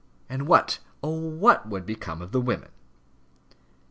and 0.27 0.47
what 0.47 0.79
oh! 1.03 1.11
what 1.11 1.69
would 1.69 1.85
become 1.85 2.23
of 2.23 2.31
the 2.31 2.41
women? 2.41 2.69